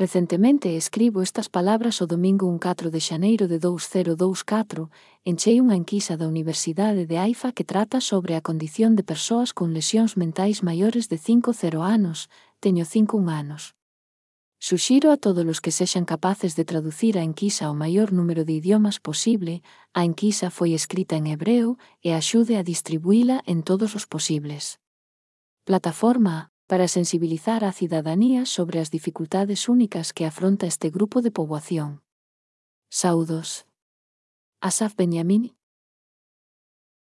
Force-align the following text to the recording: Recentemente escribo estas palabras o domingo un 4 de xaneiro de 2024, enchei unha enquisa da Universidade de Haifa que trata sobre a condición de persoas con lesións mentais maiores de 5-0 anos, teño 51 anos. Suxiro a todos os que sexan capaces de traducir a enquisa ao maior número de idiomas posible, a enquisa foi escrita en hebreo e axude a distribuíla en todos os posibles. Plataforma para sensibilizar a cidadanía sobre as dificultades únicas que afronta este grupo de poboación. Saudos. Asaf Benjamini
Recentemente 0.00 0.78
escribo 0.78 1.20
estas 1.20 1.50
palabras 1.50 2.00
o 2.00 2.06
domingo 2.06 2.46
un 2.48 2.56
4 2.56 2.88
de 2.88 3.00
xaneiro 3.04 3.44
de 3.52 3.58
2024, 3.60 4.88
enchei 5.28 5.60
unha 5.60 5.76
enquisa 5.76 6.16
da 6.16 6.24
Universidade 6.24 7.04
de 7.04 7.20
Haifa 7.20 7.52
que 7.52 7.68
trata 7.68 8.00
sobre 8.00 8.32
a 8.32 8.40
condición 8.40 8.96
de 8.96 9.04
persoas 9.04 9.52
con 9.52 9.76
lesións 9.76 10.16
mentais 10.16 10.64
maiores 10.64 11.12
de 11.12 11.20
5-0 11.20 11.84
anos, 11.84 12.32
teño 12.64 12.88
51 12.88 13.28
anos. 13.28 13.76
Suxiro 14.56 15.12
a 15.12 15.20
todos 15.20 15.44
os 15.44 15.60
que 15.60 15.68
sexan 15.68 16.08
capaces 16.08 16.56
de 16.56 16.64
traducir 16.64 17.20
a 17.20 17.22
enquisa 17.28 17.68
ao 17.68 17.76
maior 17.76 18.08
número 18.08 18.48
de 18.48 18.56
idiomas 18.56 19.04
posible, 19.04 19.60
a 19.92 20.08
enquisa 20.08 20.48
foi 20.48 20.72
escrita 20.72 21.20
en 21.20 21.28
hebreo 21.28 21.76
e 22.00 22.16
axude 22.16 22.56
a 22.56 22.64
distribuíla 22.64 23.44
en 23.44 23.60
todos 23.60 23.92
os 23.92 24.08
posibles. 24.08 24.80
Plataforma 25.68 26.48
para 26.70 26.86
sensibilizar 26.86 27.64
a 27.64 27.72
cidadanía 27.72 28.46
sobre 28.46 28.78
as 28.78 28.94
dificultades 28.94 29.68
únicas 29.68 30.14
que 30.14 30.24
afronta 30.24 30.70
este 30.70 30.88
grupo 30.88 31.18
de 31.18 31.34
poboación. 31.34 32.06
Saudos. 32.88 33.66
Asaf 34.62 34.94
Benjamini 34.94 35.59